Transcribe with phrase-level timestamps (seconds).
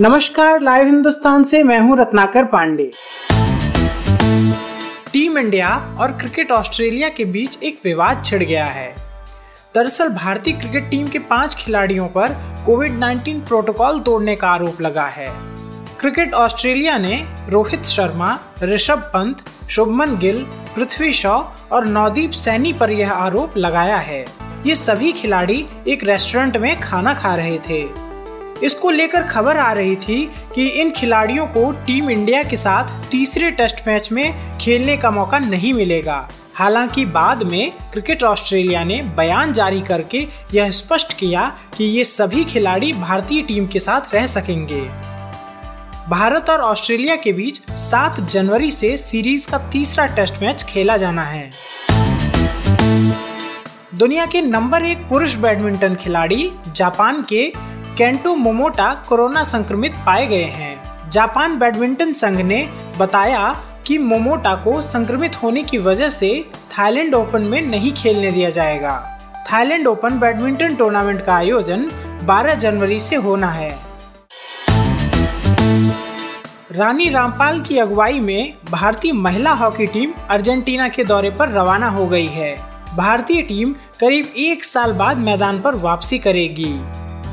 [0.00, 2.90] नमस्कार, लाइव हिंदुस्तान से मैं हूँ रत्नाकर पांडे।
[5.12, 8.96] टीम इंडिया और क्रिकेट ऑस्ट्रेलिया के बीच एक विवाद छिड़ गया है।
[9.74, 12.28] दरअसल, भारतीय क्रिकेट टीम के पाँच खिलाड़ियों पर
[12.66, 15.32] कोविड 19 प्रोटोकॉल तोड़ने का आरोप लगा है।
[16.00, 19.36] क्रिकेट ऑस्ट्रेलिया ने रोहित शर्मा, ऋषभ पंत,
[19.70, 20.42] शुभमन गिल,
[20.76, 21.42] पृथ्वी शॉ
[21.72, 24.26] और नवदीप सैनी पर यह आरोप लगाया है।
[24.66, 28.05] ये सभी खिलाड़ी एक रेस्टोरेंट में खाना खा रहे थे।
[28.62, 33.50] इसको लेकर खबर आ रही थी कि इन खिलाड़ियों को टीम इंडिया के साथ तीसरे
[33.50, 39.52] टेस्ट मैच में खेलने का मौका नहीं मिलेगा। हालाँकि बाद में क्रिकेट ऑस्ट्रेलिया ने बयान
[39.52, 44.80] जारी करके यह स्पष्ट किया कि ये सभी खिलाड़ी भारतीय टीम के साथ रह सकेंगे।
[46.08, 51.22] भारत और ऑस्ट्रेलिया के बीच 7 जनवरी से सीरीज़ का तीसरा टेस्ट मैच खेला जाना
[51.22, 51.50] है।
[53.94, 57.52] दुनिया के नंबर एक पुरुष बैडमिंटन खिलाड़ी जापान के
[57.98, 63.54] केंटो मोमोटा कोरोना संक्रमित पाए गए हैं। जापान बैडमिंटन संघ ने बताया
[63.86, 66.28] कि मोमोटा को संक्रमित होने की वजह से
[66.78, 69.18] थाईलैंड ओपन में नहीं खेलने दिया जाएगा।
[69.52, 71.90] थाईलैंड ओपन बैडमिंटन टूर्नामेंट का आयोजन
[72.22, 73.70] 12 जनवरी से होना है।
[76.72, 82.06] रानी रामपाल की अगुवाई में भारतीय महिला हॉकी टीम अर्जेंटीना के दौरे पर रवाना हो
[82.06, 82.54] गई है।
[82.96, 86.74] भारतीय टीम करीब एक साल बाद मैदान पर वापसी करेगी।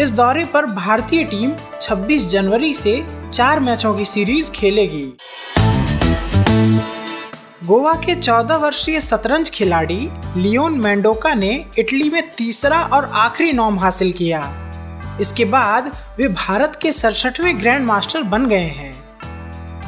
[0.00, 5.04] इस दौरे पर भारतीय टीम 26 जनवरी से चार मैचों की सीरीज़ खेलेगी।
[7.64, 13.78] गोवा के 14 वर्षीय शतरंज खिलाड़ी लियोन मेंडोका ने इटली में तीसरा और आखिरी नॉम
[13.78, 14.42] हासिल किया।
[15.20, 18.94] इसके बाद वे भारत के सड़सठवें ग्रैंड मास्टर बन गए हैं।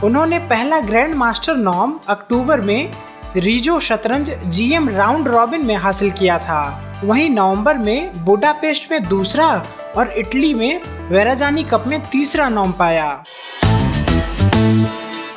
[0.00, 2.92] उन्होंने पहला ग्रैंड मास्टर नॉम अक्टूबर में
[3.36, 9.66] रिजो शतरंज जीएम राउंड रॉबिन में हासिल किया था। वहीं नवंबर में बुडापेस्ट में दूसरा
[9.96, 10.80] और इटली में
[11.10, 13.06] वेराजानी कप में तीसरा नाम पाया।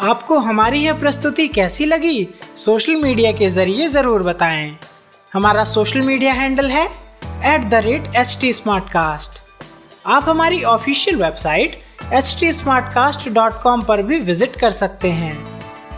[0.02, 2.28] आपको हमारी यह प्रस्तुति कैसी लगी?
[2.56, 4.78] सोशल मीडिया के ज़रिए ज़रूर बताएँ।
[5.34, 6.86] हमारा सोशल मीडिया हैंडल है
[7.46, 8.52] at the rate H T
[10.06, 11.80] आप हमारी ऑफिशियल वेबसाइट
[12.40, 12.52] टी
[13.82, 15.38] पर भी विज़िट कर सकते हैं।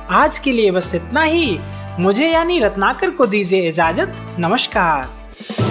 [0.09, 1.59] आज के लिए बस इतना ही।
[1.99, 5.70] मुझे यानी रत्नाकर को दीजिए इजाज़त। नमस्कार।